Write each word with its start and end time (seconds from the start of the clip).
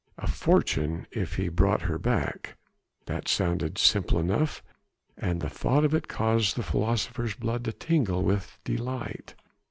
A 0.17 0.25
fortune 0.25 1.05
if 1.11 1.35
he 1.35 1.47
brought 1.47 1.83
her 1.83 1.99
back! 1.99 2.57
That 3.05 3.27
sounded 3.27 3.77
simple 3.77 4.17
enough, 4.17 4.63
and 5.15 5.41
the 5.41 5.47
thought 5.47 5.85
of 5.85 5.93
it 5.93 6.07
caused 6.07 6.55
the 6.55 6.63
philosopher's 6.63 7.35
blood 7.35 7.63
to 7.65 7.71
tingle 7.71 8.23
with 8.23 8.57
delight. 8.63 9.35